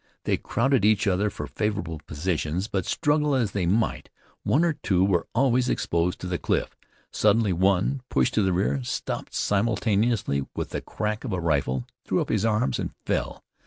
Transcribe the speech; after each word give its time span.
They 0.23 0.35
crowded 0.35 0.83
each 0.83 1.05
other 1.05 1.29
for 1.29 1.45
favorable 1.45 1.99
positions, 2.07 2.67
but, 2.67 2.87
struggle 2.87 3.35
as 3.35 3.51
they 3.51 3.67
might, 3.67 4.09
one 4.41 4.65
or 4.65 4.73
two 4.73 5.05
were 5.05 5.27
always 5.35 5.69
exposed 5.69 6.19
to 6.21 6.27
the 6.27 6.39
cliff. 6.39 6.75
Suddenly 7.11 7.53
one, 7.53 8.01
pushed 8.09 8.33
to 8.33 8.41
the 8.41 8.51
rear, 8.51 8.83
stopped 8.83 9.35
simultaneously 9.35 10.43
with 10.55 10.71
the 10.71 10.81
crack 10.81 11.23
of 11.23 11.33
a 11.33 11.39
rifle, 11.39 11.85
threw 12.03 12.19
up 12.19 12.29
his 12.29 12.45
arms 12.45 12.79
and 12.79 12.95
fell. 13.05 13.43